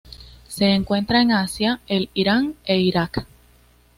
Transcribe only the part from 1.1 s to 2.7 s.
en Asia: el Irán